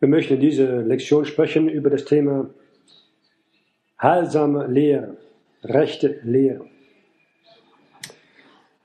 [0.00, 2.48] Wir möchten in dieser Lektion sprechen über das Thema
[4.00, 5.18] heilsame Lehre,
[5.62, 6.64] rechte Lehre.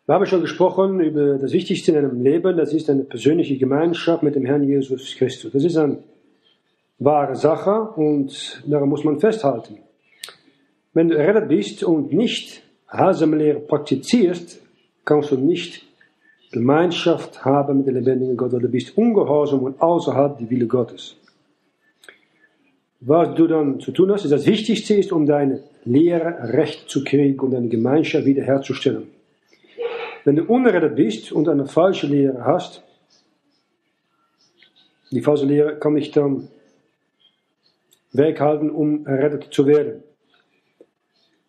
[0.05, 4.23] Wir haben schon gesprochen über das Wichtigste in einem Leben, das ist eine persönliche Gemeinschaft
[4.23, 5.53] mit dem Herrn Jesus Christus.
[5.53, 5.99] Das ist eine
[6.99, 9.79] wahre Sache und daran muss man festhalten.
[10.93, 14.61] Wenn du errettet bist und nicht heilsame Lehre praktizierst,
[15.05, 15.84] kannst du nicht
[16.55, 21.17] Gemeinschaft haben mit dem lebendigen Gott, oder du bist ungehorsam und außerhalb der Wille Gottes.
[23.01, 27.03] Was du dann zu tun hast, ist das Wichtigste ist, um deine Lehre recht zu
[27.03, 29.09] kriegen und deine Gemeinschaft wiederherzustellen.
[30.23, 32.81] Wenn du unerrettet bist und eine falsche Lehre hast,
[35.11, 36.47] die falsche Lehre kann ich dann
[38.13, 40.03] weghalten, um errettet zu werden.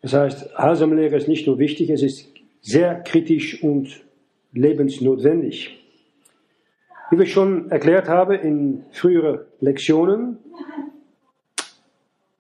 [0.03, 2.27] Das heißt, heilsame Lehre ist nicht nur wichtig, es ist
[2.61, 4.05] sehr kritisch und
[4.57, 5.79] lebensnotwendig.
[7.11, 10.39] Wie wir schon erklärt haben in früheren Lektionen,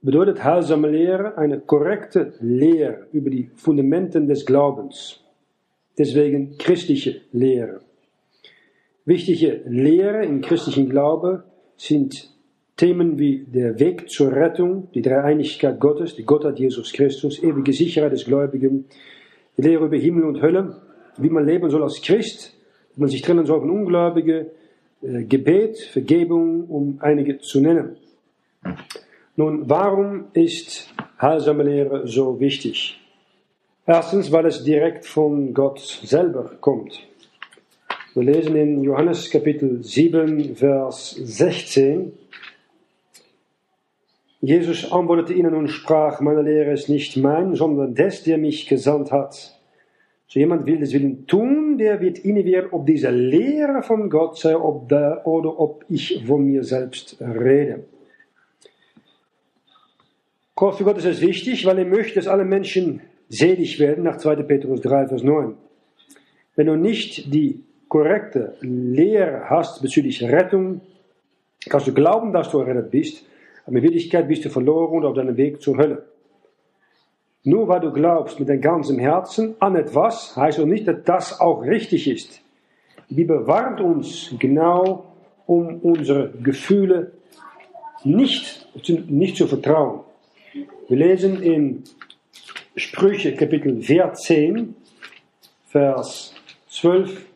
[0.03, 5.21] bedeutet heilsame Lehre eine korrekte Lehre über die Fundamenten des Glaubens.
[5.99, 7.81] Deswegen christliche Lehre.
[9.05, 11.45] Wichtige Lehre im christlichen Glaube
[11.77, 12.33] sind
[12.77, 18.13] Themen wie der Weg zur Rettung, die Dreieinigkeit Gottes, die Gottheit Jesus Christus, ewige Sicherheit
[18.13, 18.87] des Gläubigen,
[19.57, 20.83] die Lehre über Himmel und Hölle,
[21.19, 22.55] wie man leben soll als Christ,
[22.95, 24.47] wie man sich trennen soll von Ungläubigen,
[25.03, 27.97] äh, Gebet, Vergebung, um einige zu nennen.
[29.37, 32.99] Nun, warum ist heilsame Lehre so wichtig?
[33.87, 37.07] Erstens, weil es direkt von Gott selber kommt.
[38.15, 42.13] Wir lesen in Johannes Kapitel 7, Vers 16.
[44.41, 49.13] Jesus antwortete ihnen und sprach, meine Lehre ist nicht mein, sondern des, der mich gesandt
[49.13, 49.56] hat.
[50.29, 54.57] So jemand will das Willen tun, der wird innewerden, ob diese Lehre von Gott sei
[54.57, 57.85] ob da, oder ob ich von mir selbst rede.
[60.59, 64.37] Für Gott ist es wichtig, weil er möchte, dass alle Menschen selig werden, nach 2.
[64.37, 65.55] Petrus 3, Vers 9.
[66.57, 70.81] Wenn du nicht die korrekte Lehre hast bezüglich Rettung,
[71.69, 73.27] kannst du glauben, dass du errettet bist,
[73.67, 76.05] aber in Wirklichkeit bist du verloren und auf deinem Weg zur Hölle.
[77.47, 81.41] Nur weil du glaubst mit deinem ganzen Herzen an etwas, heißt das nicht, dass das
[81.41, 82.41] auch richtig ist.
[83.09, 85.05] Die Bibel warnt uns genau,
[85.47, 87.13] um unsere Gefühle
[88.03, 88.67] nicht,
[89.09, 90.01] nicht zu vertrauen.
[90.89, 91.85] Wir lesen in
[92.75, 94.75] Sprüche Kapitel 14,
[95.69, 96.35] Vers
[96.69, 97.27] 12.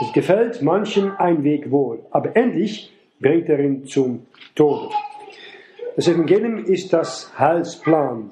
[0.00, 2.90] Es gefällt manchem ein Weg wohl, aber endlich
[3.20, 4.24] bringt er ihn zum
[4.54, 4.88] Tode.
[5.94, 8.30] Das Evangelium ist das Heilsplan.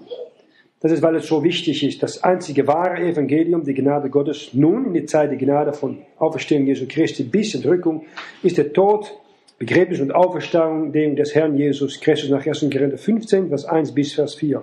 [0.83, 2.03] Das ist, weil es so wichtig ist.
[2.03, 6.67] Das einzige wahre Evangelium, die Gnade Gottes, nun in die Zeit der Gnade von Auferstehung
[6.67, 8.07] Jesu Christi bis Entrückung,
[8.43, 9.13] ist der Tod,
[9.59, 12.61] Begräbnis und Auferstehung des Herrn Jesus Christus nach 1.
[12.73, 14.63] Korinther 15, Vers 1 bis Vers 4.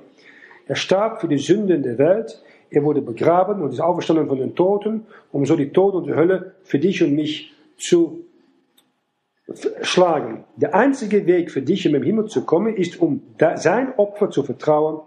[0.66, 2.41] Er starb für die Sünden der Welt,
[2.72, 6.16] er wurde begraben und ist auferstanden von den Toten, um so die Tod und die
[6.16, 8.25] Hölle für dich und mich zu
[9.81, 10.45] schlagen.
[10.56, 13.22] Der einzige Weg für dich, um im Himmel zu kommen, ist, um
[13.56, 15.01] sein Opfer zu vertrauen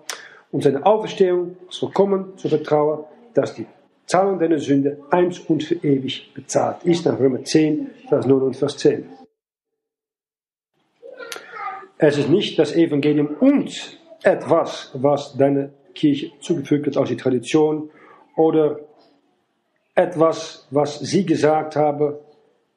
[0.53, 3.67] und seine Auferstehung vollkommen zu vertrauen, dass die
[4.07, 8.57] Zahlung deiner Sünde eins und für ewig bezahlt ist, nach Römer 10, Vers 9 und
[8.57, 9.05] Vers 10.
[11.99, 17.91] Es ist nicht das Evangelium und etwas, was deine Kirche zugefügt hat aus die Tradition
[18.37, 18.81] oder
[19.95, 22.15] etwas, was sie gesagt haben,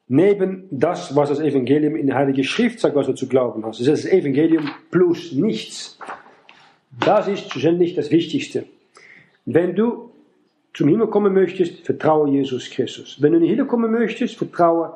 [0.08, 3.80] neben das, was das Evangelium in der Heiligen Schrift sagt, was du zu glauben hast.
[3.80, 5.98] Es ist das Evangelium plus nichts.
[7.00, 8.66] Das ist schlussendlich das Wichtigste.
[9.46, 10.12] Wenn du
[10.74, 13.22] zum Himmel kommen möchtest, vertraue Jesus Christus.
[13.22, 14.96] Wenn du in den Himmel kommen möchtest, vertraue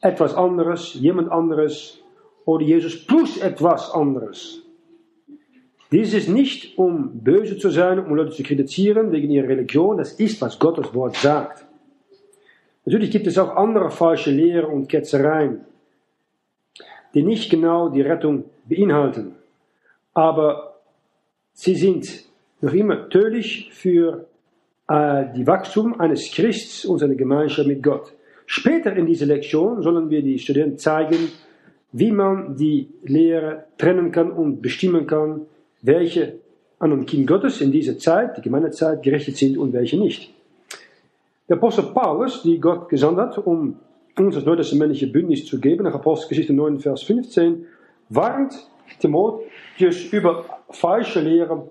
[0.00, 1.98] etwas anderes, jemand anderes
[2.44, 4.62] oder Jesus plus etwas anderes.
[5.92, 9.98] Dies ist nicht, um böse zu sein, um Leute zu kritisieren wegen ihrer Religion.
[9.98, 11.64] Das ist, was Gottes Wort sagt.
[12.84, 15.62] Natürlich gibt es auch andere falsche Lehren und Ketzereien,
[17.14, 19.34] die nicht genau die Rettung beinhalten.
[20.14, 20.69] Aber
[21.52, 22.24] Sie sind
[22.60, 24.26] noch immer tödlich für
[24.88, 28.12] äh, die Wachstum eines Christs und seiner Gemeinschaft mit Gott.
[28.46, 31.30] Später in dieser Lektion sollen wir die Studenten zeigen,
[31.92, 35.42] wie man die Lehre trennen kann und bestimmen kann,
[35.82, 36.34] welche
[36.78, 40.32] an dem Kind Gottes in dieser Zeit, die Gemeindezeit, gerichtet sind und welche nicht.
[41.48, 43.76] Der Apostel Paulus, die Gott gesandt hat, um
[44.16, 47.66] uns das neue männliche Bündnis zu geben, nach Apostelgeschichte 9, Vers 15,
[48.08, 48.54] warnt
[48.98, 51.68] Timotheus über falsche Lehre,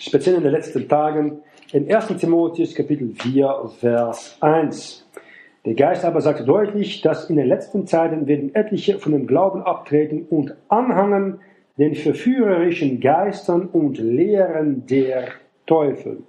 [0.00, 2.08] speziell in den letzten Tagen, in 1.
[2.18, 5.06] Timotheus Kapitel 4, Vers 1.
[5.64, 9.62] Der Geist aber sagt deutlich, dass in den letzten Zeiten werden etliche von dem Glauben
[9.62, 11.40] abtreten und anhangen
[11.78, 15.28] den verführerischen Geistern und Lehren der
[15.66, 16.22] Teufel.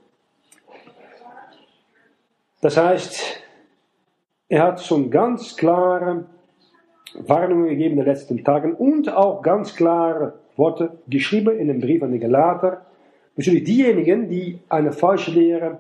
[2.62, 3.44] Das heißt,
[4.48, 6.26] er hat schon ganz klare
[7.28, 12.04] Warnungen gegeben in den letzten Tagen und auch ganz klare Worte geschrieben in dem Brief
[12.04, 12.86] an die Galater.
[13.36, 15.80] Natürlich diejenigen, die eine falsche Lehre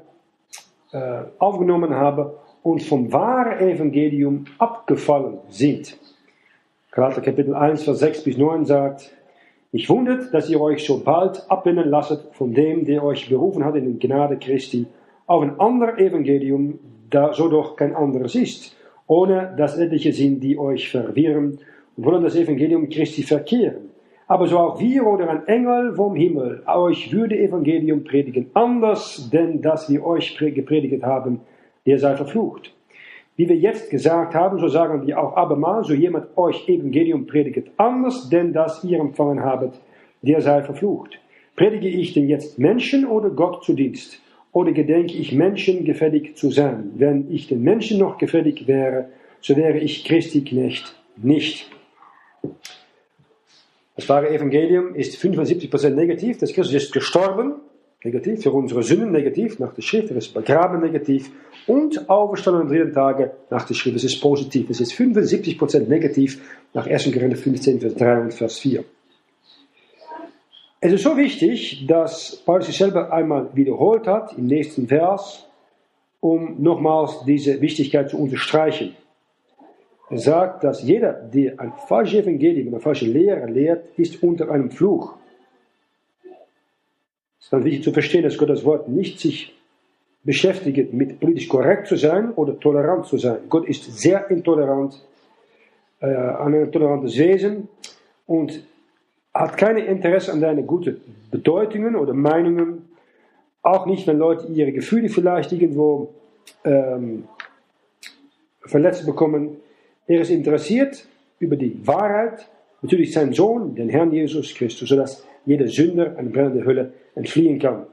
[0.92, 2.32] äh, aufgenommen haben
[2.64, 5.98] und vom wahren Evangelium abgefallen sind.
[6.92, 9.12] Galater Kapitel 1, Vers 6 bis 9 sagt,
[9.72, 13.76] ich wundert, dass ihr euch so bald abwenden lasset von dem, der euch berufen hat
[13.76, 14.88] in die Gnade Christi,
[15.26, 16.80] auf ein anderes Evangelium,
[17.10, 18.76] da so doch kein anderes ist,
[19.08, 21.60] ohne dass etliche sind, die euch verwirren
[21.96, 23.90] und wollen das Evangelium Christi verkehren.
[24.28, 29.62] Aber so auch wir oder ein Engel vom Himmel euch würde Evangelium predigen, anders denn
[29.62, 31.42] das wir euch gepredigt haben,
[31.86, 32.74] der sei verflucht.
[33.38, 37.70] Wie wir jetzt gesagt haben, so sagen wir auch abermal, so jemand euch Evangelium predigt,
[37.78, 39.74] anders denn das ihr empfangen habet,
[40.22, 41.20] der sei verflucht.
[41.56, 44.22] Predige ich denn jetzt Menschen oder Gott zu Dienst?
[44.56, 46.94] Oder gedenke ich Menschen gefällig zu sein?
[46.96, 49.10] Wenn ich den Menschen noch gefällig wäre,
[49.42, 51.70] so wäre ich Christi Knecht nicht.
[53.98, 57.56] Das wahre Evangelium ist 75% negativ, das Christus ist gestorben,
[58.06, 61.32] negativ, für unsere Sünden negativ, nach der Schrift, er ist begraben negativ
[61.68, 64.70] und auferstanden am dritten Tage nach der Schrift, es ist positiv.
[64.70, 66.42] Es ist 75% negativ
[66.74, 67.12] nach 1.
[67.12, 68.86] Korinther 15, Vers 3 und Vers 4.
[70.86, 75.50] Es ist so wichtig, dass Paulus sich selber einmal wiederholt hat im nächsten Vers,
[76.20, 78.96] um nochmals diese Wichtigkeit zu unterstreichen.
[80.12, 84.70] Er sagt, dass jeder, der ein falsches Evangelium, eine falsche Lehre lehrt, ist unter einem
[84.70, 85.16] Fluch.
[87.40, 89.56] Es ist dann wichtig zu verstehen, dass Gott das Wort nicht sich
[90.24, 93.40] beschäftigt mit politisch korrekt zu sein oder tolerant zu sein.
[93.50, 95.04] Gott ist sehr intolerant,
[96.00, 97.70] äh, ein tolerantes Wesen
[98.28, 98.62] und
[99.36, 102.90] hat kein Interesse an deine guten Bedeutungen oder Meinungen.
[103.62, 106.14] Auch nicht, wenn Leute ihre Gefühle vielleicht irgendwo
[106.64, 107.26] ähm,
[108.62, 109.58] verletzt bekommen.
[110.08, 111.06] Er ist interessiert
[111.40, 112.48] über die Wahrheit,
[112.82, 117.88] natürlich sein Sohn, den Herrn Jesus Christus, sodass jeder Sünder eine brennende Hölle entfliehen kann.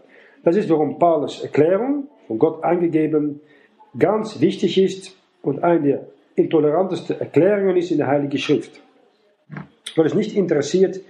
[0.44, 3.40] Das ist, warum Paulus Erklärung von Gott eingegeben
[3.98, 6.06] ganz wichtig ist und eine der
[6.36, 8.80] intolerantesten Erklärungen ist in der Heiligen Schrift.
[9.96, 11.00] Gott ist nicht interessiert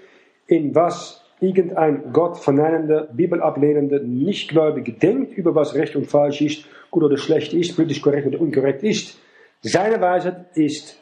[0.47, 7.03] in was irgendein Gott verneinende, Bibelablehnende, Nichtgläubige denkt, über was recht und falsch ist, gut
[7.03, 9.19] oder schlecht ist, politisch korrekt oder unkorrekt ist.
[9.61, 10.99] Seine Weisheit ist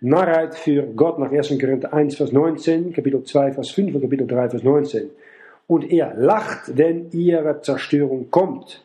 [0.00, 1.48] Narrheit für Gott nach 1.
[1.60, 5.10] Korinther 1, Vers 19, Kapitel 2, Vers 5 und Kapitel 3, Vers 19.
[5.68, 8.84] Und er lacht, wenn ihre Zerstörung kommt.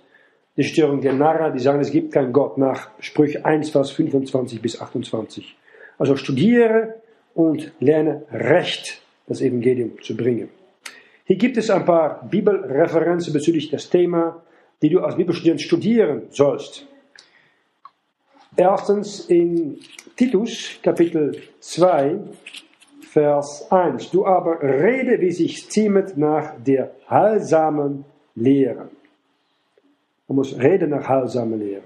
[0.57, 4.61] Die Störung der Narrer, die sagen, es gibt keinen Gott nach Sprüche 1, Vers 25
[4.61, 5.55] bis 28.
[5.97, 6.95] Also studiere
[7.33, 10.49] und lerne Recht, das Evangelium zu bringen.
[11.25, 14.35] Hier gibt es ein paar Bibelreferenzen bezüglich des Themas,
[14.81, 16.87] die du als Bibelstudent studieren sollst.
[18.55, 19.79] Erstens in
[20.17, 22.19] Titus Kapitel 2,
[23.11, 24.11] Vers 1.
[24.11, 28.89] Du aber rede, wie sich ziemet nach der heilsamen Lehre.
[30.27, 31.83] Man muss reden nach heilsamer Lehre.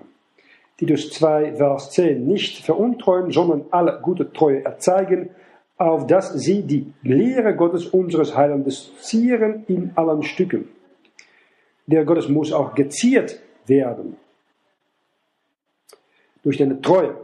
[0.78, 2.28] Titus 2, Vers 10.
[2.28, 5.30] Nicht veruntreuen, sondern alle gute Treue erzeigen,
[5.78, 10.70] auf dass sie die Lehre Gottes unseres Heilandes zieren in allen Stücken.
[11.88, 14.18] Der Gottes muss auch geziert werden.
[16.44, 17.16] Durch deine Treue.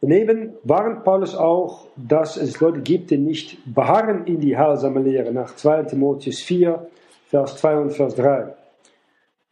[0.00, 5.32] Daneben warnt Paulus auch, dass es Leute gibt, die nicht beharren in die heilsame Lehre,
[5.32, 6.88] nach 2 Timotheus 4,
[7.26, 8.54] Vers 2 und Vers 3.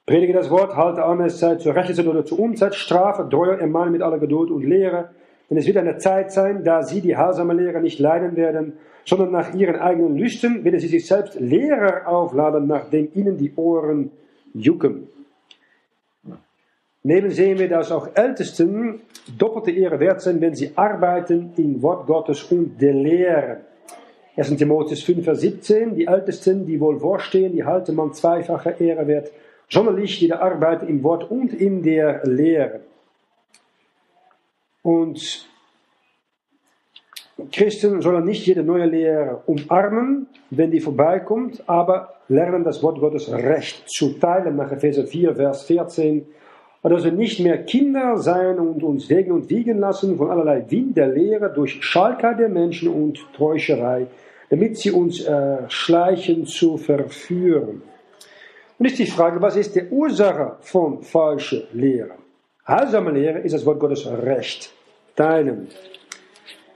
[0.06, 4.18] Predige das Wort, halte sei zur Rechtszeit oder zur Unzeit, strafe, treue, ermahne mit aller
[4.18, 5.10] Geduld und Lehre.
[5.48, 8.74] Denn es wird eine Zeit sein, da sie die heilsame Lehre nicht leiden werden,
[9.04, 14.10] sondern nach ihren eigenen Lüsten werden sie sich selbst Lehrer aufladen, nachdem ihnen die Ohren
[14.52, 15.08] jucken.
[17.04, 19.00] Neben sehen wir, dass auch Ältesten
[19.38, 23.58] doppelte Ehre wert sind, wenn sie arbeiten im Wort Gottes und der Lehre.
[24.36, 24.56] 1.
[24.56, 29.30] Timotheus 5, Vers 17, die Ältesten, die wohl vorstehen, die halten man zweifache Ehre wert,
[29.68, 32.80] sonderlich die da arbeiten im Wort und in der Lehre.
[34.87, 35.49] Und
[37.50, 43.33] Christen sollen nicht jede neue Lehre umarmen, wenn die vorbeikommt, aber lernen das Wort Gottes
[43.33, 46.26] recht zu teilen, nach Epheser 4, Vers 14
[46.85, 50.97] dass wir nicht mehr Kinder sein und uns wegen und wiegen lassen von allerlei Wind
[50.97, 54.07] der Lehre durch Schalkheit der Menschen und Täuscherei,
[54.50, 57.83] damit sie uns äh, schleichen zu verführen.
[58.78, 62.14] Und ist die Frage, was ist die Ursache von falscher Lehre?
[62.68, 64.73] Heilsame Lehre ist das Wort Gottes Recht.
[65.14, 65.68] Teilen.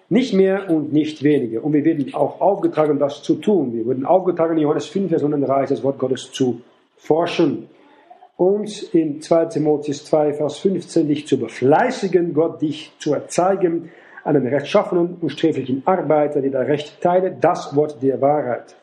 [0.09, 1.64] Nicht mehr und nicht weniger.
[1.64, 3.73] Und wir werden auch aufgetragen, das zu tun.
[3.73, 6.62] Wir wurden aufgetragen, in Johannes 5, Vers 39, das Wort Gottes zu
[6.97, 7.68] forschen.
[8.37, 13.90] Und in 2 Timotheus 2, Vers 15, dich zu befleißigen, Gott dich zu erzeigen,
[14.25, 18.76] einen rechtschaffenen und sträflichen Arbeiter, der Recht teile, das Wort der Wahrheit.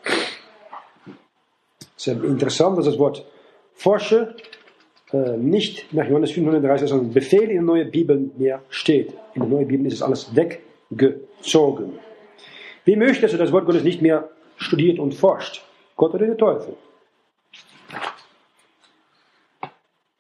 [1.97, 3.25] Es ist interessant, dass das Wort
[3.73, 4.35] forsche
[5.13, 9.13] nicht nach Johannes 530, sondern Befehl in der neuen Bibel mehr steht.
[9.35, 11.93] In der neuen Bibel ist es alles weggezogen.
[12.83, 15.63] Wie möchtest du das Wort Gottes nicht mehr studiert und forscht?
[15.95, 16.75] Gott oder der Teufel?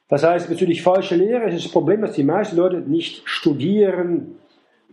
[0.09, 4.37] Das heißt, bezüglich falsche Lehre ist das Problem, dass die meisten Leute nicht studieren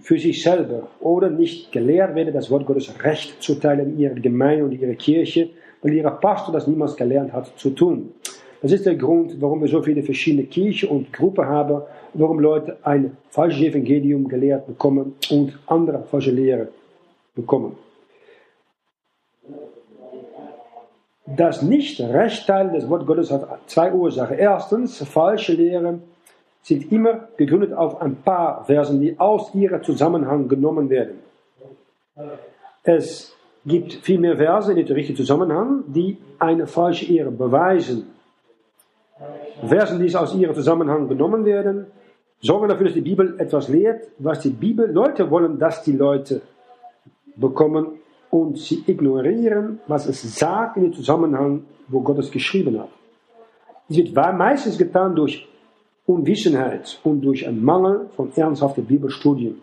[0.01, 4.15] für sich selber oder nicht gelehrt werden, das Wort Gottes recht zu teilen in ihrer
[4.15, 5.51] Gemeinde und ihrer Kirche,
[5.83, 8.13] weil ihr Pastor das niemals gelernt hat zu tun.
[8.65, 11.83] Das ist der Grund, warum wir so viele verschiedene Kirchen und Gruppen haben,
[12.15, 16.69] warum Leute ein falsches Evangelium gelehrt bekommen und andere falsche Lehre
[17.35, 17.77] bekommen.
[21.27, 24.39] Das Nicht-Rechtteilen des Wort Gottes hat zwei Ursachen.
[24.39, 26.03] Erstens, falsche Lehren
[26.63, 31.19] sind immer gegründet auf ein paar Versen, die aus ihrem Zusammenhang genommen werden.
[32.83, 38.15] Es gibt viel mehr Verse in den richtigen Zusammenhang, die eine falsche Ehre beweisen.
[39.67, 41.87] Versen, die aus ihrem Zusammenhang genommen werden,
[42.41, 46.43] sorgen dafür, dass die Bibel etwas lehrt, was die Bibel, Leute wollen, dass die Leute
[47.37, 52.91] bekommen und sie ignorieren, was es sagt in dem Zusammenhang, wo Gott es geschrieben hat.
[53.89, 55.47] Es wird meistens getan durch
[56.07, 59.61] Unwissenheit und durch einen Mangel von ernsthaften Bibelstudien.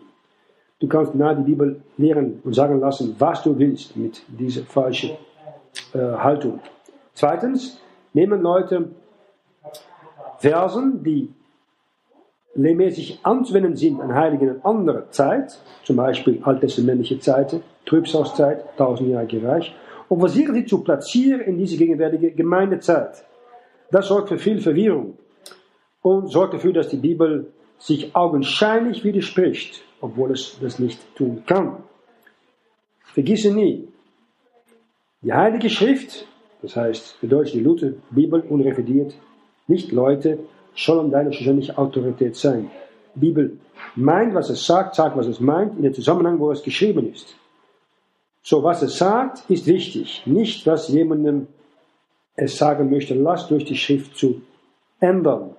[0.80, 5.10] Du kannst nahe die Bibel lehren und sagen lassen, was du willst mit dieser falschen
[5.92, 6.58] äh, Haltung.
[7.14, 7.80] Zweitens,
[8.12, 8.88] nehmen Leute
[10.42, 11.28] Versen, die
[12.54, 19.74] lehrmäßig anzuwenden sind an Heiligen in anderer Zeit, zum Beispiel alttestamentliche Zeiten, Trübsalzeit, tausendjährige Reich,
[20.08, 23.24] und versuchen sie zu platzieren in diese gegenwärtige Gemeindezeit.
[23.92, 25.16] Das sorgt für viel Verwirrung
[26.02, 31.84] und sorgt dafür, dass die Bibel sich augenscheinlich widerspricht, obwohl es das nicht tun kann.
[33.14, 33.88] Vergisse nie,
[35.22, 36.26] die Heilige Schrift,
[36.62, 39.14] das heißt für Deutsch die Luther Bibel unrevidiert,
[39.66, 40.38] nicht Leute
[40.74, 42.70] sollen deine schlussendliche Autorität sein.
[43.14, 43.58] Die Bibel
[43.94, 47.36] meint, was es sagt, sagt, was es meint, in dem Zusammenhang, wo es geschrieben ist.
[48.42, 50.22] So, was es sagt, ist wichtig.
[50.26, 51.46] Nicht, was jemandem
[52.34, 54.42] es sagen möchte, lass durch die Schrift zu
[54.98, 55.50] ändern.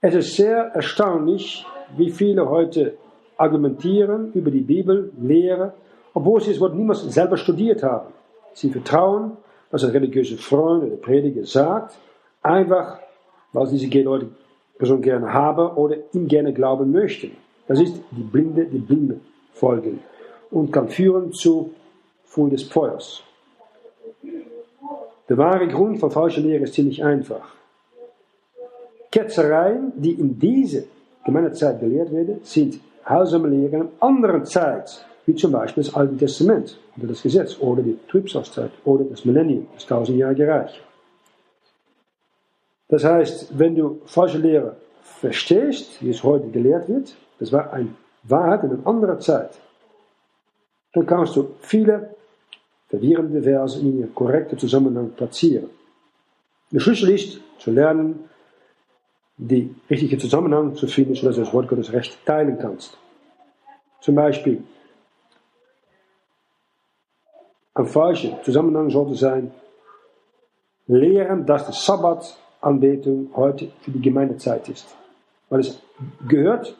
[0.00, 1.64] Es ist sehr erstaunlich,
[1.96, 2.96] wie viele heute
[3.36, 5.74] argumentieren über die Bibel, Lehre,
[6.14, 8.12] obwohl sie das Wort niemals selber studiert haben.
[8.52, 9.36] Sie vertrauen,
[9.70, 11.96] was ein religiöser Freund oder Prediger sagt
[12.42, 12.98] Einfach,
[13.70, 14.28] sie diese Leute
[14.78, 17.36] Person gerne haben oder ihm gerne glauben möchten.
[17.68, 19.20] Das ist die blinde, die blinde
[19.52, 20.00] Folgen
[20.50, 21.72] und kann führen zu
[22.24, 23.22] Feuer des Feuers.
[25.28, 27.54] Der wahre Grund von falscher Lehre ist ziemlich einfach.
[29.10, 30.82] Ketzereien, die in dieser
[31.24, 37.08] Gemeindezeit gelehrt werden, sind heilsame Lehren anderen Zeit, wie zum Beispiel das Alte Testament oder
[37.08, 40.82] das Gesetz oder die Trübsalzeit oder das Millennium, das tausendjährige Reich.
[42.92, 47.88] Das heißt, wenn du falsche Lehre verstehst, wie es heute gelehrt wird, das war eine
[48.24, 49.58] Wahrheit in einer anderen Zeit,
[50.92, 52.14] dann kannst du viele
[52.88, 55.70] verwirrende Verse in ihren korrekten Zusammenhang platzieren.
[56.70, 58.28] Der Schlüssel ist, zu lernen,
[59.38, 62.98] die richtige Zusammenhang zu finden, sodass du das Wort Gottes recht teilen kannst.
[64.02, 64.62] Zum Beispiel,
[67.72, 69.50] ein falscher Zusammenhang sollte sein,
[70.86, 74.96] lehren, dass der Sabbat Anbetung heute für die Gemeindezeit ist.
[75.50, 75.82] Weil es
[76.26, 76.76] gehört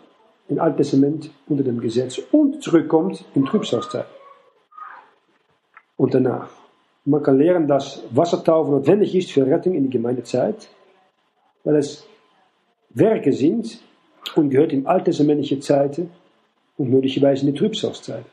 [0.48, 4.06] im Alten Testament unter dem Gesetz und zurückkommt in Trübsalzeit.
[5.96, 6.48] Und danach.
[7.04, 10.68] Man kann lernen, dass Wassertaufe notwendig ist für Rettung in die Gemeindezeit,
[11.64, 12.06] weil es
[12.90, 13.82] Werke sind
[14.36, 16.10] und gehört in alttestamentliche Zeiten
[16.76, 18.24] und möglicherweise in die Trübsalzeit.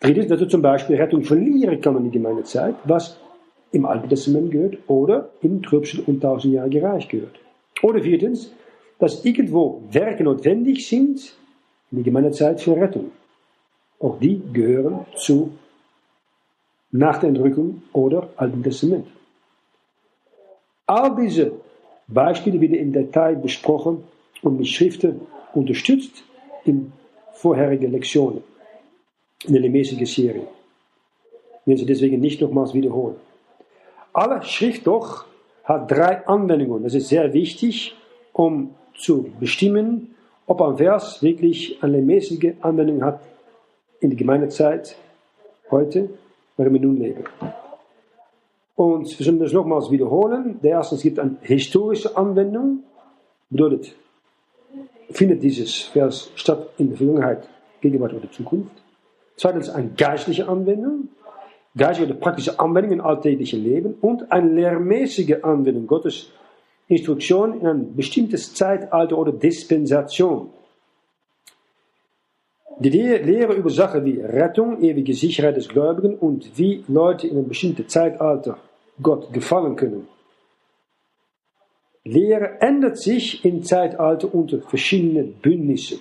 [0.00, 3.18] Drittens, dass du zum Beispiel Rettung verlieren kann in die Gemeindezeit, was
[3.72, 7.38] im Alten Testament gehört oder im Trübsel und tausendjährige Reich gehört.
[7.82, 8.52] Oder viertens,
[8.98, 11.36] dass irgendwo Werke notwendig sind
[11.90, 13.12] in die Gemeindezeit für Rettung.
[14.00, 15.52] Auch die gehören zu
[16.90, 19.06] nach der Entrückung oder Alten Testament.
[20.86, 21.52] All diese
[22.06, 24.04] Beispiele werden im Detail besprochen
[24.42, 25.20] und mit Schriften
[25.52, 26.24] unterstützt
[26.64, 26.92] in
[27.32, 28.42] vorherigen Lektionen
[29.44, 30.48] in der mäßigen Serie.
[31.60, 33.16] Ich will sie deswegen nicht nochmals wiederholen.
[34.18, 35.26] Alle Schrift doch
[35.62, 36.82] hat drei Anwendungen.
[36.82, 37.94] Das ist sehr wichtig
[38.32, 43.20] um zu bestimmen, ob ein Vers wirklich eine mäßige Anwendung hat
[44.00, 44.96] in der Gemeindezeit
[45.70, 46.10] heute,
[46.56, 47.24] worin wir nun leben.
[48.74, 50.58] Und wir sollen das nochmals wiederholen.
[50.64, 52.82] Der erste, es gibt eine historische Anwendung.
[53.50, 53.94] Bedeutet,
[55.10, 57.48] findet dieses Vers statt in der Vergangenheit,
[57.80, 58.82] Gegenwart oder Zukunft.
[59.36, 61.08] Zweitens eine geistliche Anwendung.
[61.78, 63.94] Geistliche oder praktische Anwendung im alltäglichen Leben.
[64.02, 65.86] Und eine lehrmäßige Anwendung.
[65.86, 66.30] Gottes
[66.88, 70.50] Instruktion in ein bestimmtes Zeitalter oder Dispensation.
[72.80, 77.48] Die Lehre über Sachen wie Rettung, ewige Sicherheit des Gläubigen und wie Leute in einem
[77.48, 78.58] bestimmten Zeitalter
[79.02, 80.06] Gott gefallen können.
[82.04, 85.98] Lehre ändert sich im Zeitalter unter verschiedenen Bündnissen.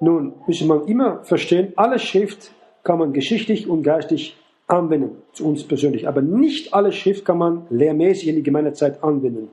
[0.00, 2.52] Nun muss man immer verstehen, alle Schrift
[2.84, 4.36] kann man geschichtlich und geistig
[4.66, 6.08] anwenden, zu uns persönlich.
[6.08, 9.50] Aber nicht alle Schrift kann man lehrmäßig in die Gemeindezeit anwenden.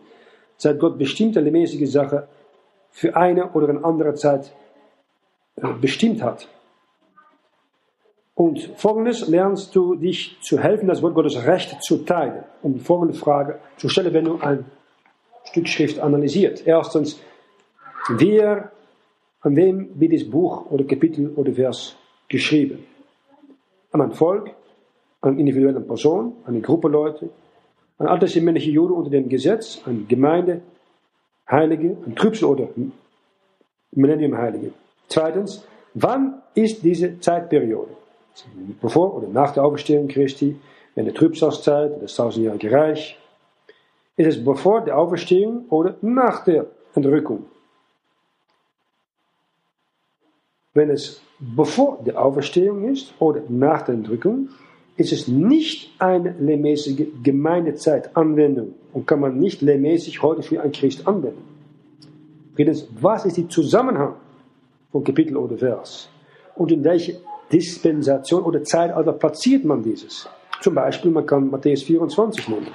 [0.58, 2.28] Seit Gott bestimmte lehrmäßige Sache
[2.92, 4.52] für eine oder eine andere Zeit
[5.56, 6.48] äh, bestimmt hat.
[8.36, 12.80] Und folgendes lernst du dich zu helfen, das Wort Gottes Recht zu teilen, um die
[12.80, 14.66] folgende Frage zu stellen, wenn du ein
[15.44, 16.66] Stück Schrift analysiert.
[16.66, 17.20] Erstens,
[18.08, 18.72] wer,
[19.42, 21.98] an wem wird das Buch oder Kapitel oder Vers
[22.30, 22.86] geschrieben?
[23.92, 24.52] An ein Volk,
[25.22, 27.30] an individuelle Person, an eine Gruppe Leute,
[27.98, 30.62] an alttestamentliche Juden unter dem Gesetz, an Gemeinde,
[31.50, 32.70] Heilige, an Trübsel oder
[33.92, 34.72] Millennium Heilige.
[35.08, 38.00] Zweitens, wann ist diese Zeitperiode?
[38.82, 40.56] bevor oder nach der Auferstehung Christi,
[40.96, 43.18] in der Trübsalzeit, das tausendjährige Reich.
[44.18, 47.46] Ist es bevor der Auferstehung oder nach der Entrückung?
[50.74, 54.50] Wenn es bevor der Auferstehung ist oder nach der Entrückung,
[54.98, 61.08] ist es nicht eine lehrmäßige Gemeindezeitanwendung und kann man nicht lehrmäßig heute für ein Christ
[61.08, 61.44] anwenden.
[62.56, 64.16] Drittens, was ist der Zusammenhang
[64.92, 66.10] von Kapitel oder Vers?
[66.56, 70.28] Und in welche Dispensation oder Zeitalter platziert man dieses?
[70.62, 72.68] Zum Beispiel, man kann Matthäus 24 nehmen.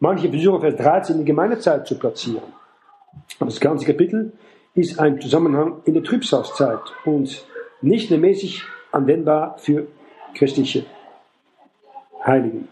[0.00, 2.42] Manche versuchen Vers 13 in die Gemeindezeit zu platzieren.
[3.38, 4.32] Aber das ganze Kapitel
[4.76, 7.44] ist ein Zusammenhang in der Trübsalzeit und
[7.80, 8.62] nicht mäßig
[8.92, 9.86] anwendbar für
[10.34, 10.84] christliche
[12.24, 12.68] Heiligen.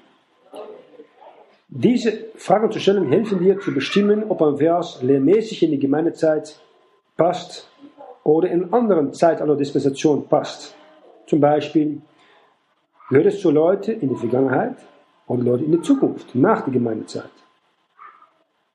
[1.68, 6.60] Diese Fragen zu stellen helfen dir zu bestimmen, ob ein Vers lehrmäßig in die Gemeindezeit
[7.16, 7.68] passt
[8.22, 10.76] oder in anderen Zeitalter Dispensation passt.
[11.26, 12.02] Zum Beispiel,
[13.08, 14.76] gehört es zu Leuten in der Vergangenheit
[15.26, 17.30] oder Leute in der Zukunft, nach der Gemeindezeit.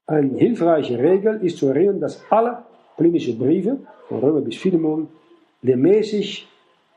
[0.07, 2.63] Eine hilfreiche Regel ist zu erinnern, dass alle
[2.99, 3.77] politische Briefe,
[4.09, 5.07] von Römer bis Philemon,
[5.61, 6.45] lehrmäßig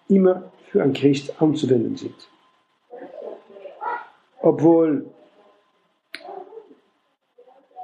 [0.08, 2.18] immer für einen Christ anzuwenden sind.
[4.40, 5.06] Obwohl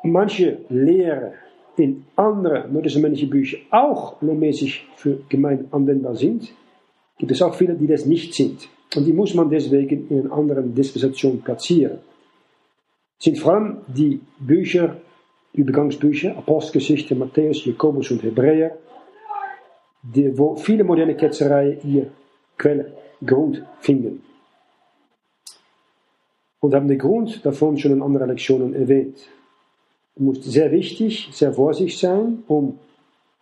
[0.02, 1.34] manche Lehre
[1.76, 6.52] in anderen neutestamentlichen Büchern auch lehrmäßig für Gemeinden anwendbar sind,
[7.18, 8.68] gibt es auch viele, die das nicht sind.
[8.96, 11.98] Und die muss man deswegen in einer anderen Dispensation platzieren.
[13.16, 14.96] Es sind vor allem die Bücher,
[15.52, 18.76] Übergangsbücher, Apostelgeschichte, Matthäus, Jakobus und Hebräer,
[20.02, 22.10] die, wo viele moderne Ketzereien ihr
[22.56, 22.92] Quelle,
[23.24, 24.22] Grund finden.
[26.60, 29.28] Und haben den Grund davon schon in anderen Lektionen erwähnt.
[30.16, 32.78] Du musst sehr wichtig, sehr vorsichtig sein, um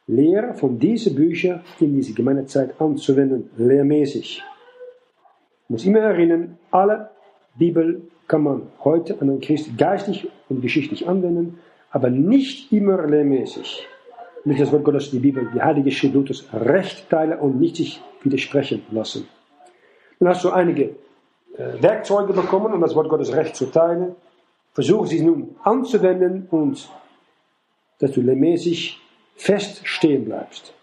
[0.07, 4.42] Lehre von diesen Büchern in diese Gemeindezeit anzuwenden, lehrmäßig.
[5.64, 7.11] Ich muss immer erinnern, alle
[7.57, 11.59] Bibel kann man heute an einen Christ geistig und geschichtlich anwenden,
[11.90, 13.87] aber nicht immer lehrmäßig.
[14.44, 18.01] Nicht das Wort Gottes, die Bibel, die Heilige Schrift Luthers, recht teilen und nicht sich
[18.22, 19.27] widersprechen lassen.
[20.20, 20.85] Dann hast du einige
[21.57, 24.14] äh, Werkzeuge bekommen, um das Wort Gottes recht zu teilen.
[24.72, 26.88] Versuche sie nun anzuwenden und
[27.99, 29.01] dass du lehrmäßig
[29.35, 30.75] fest stehen bleibst.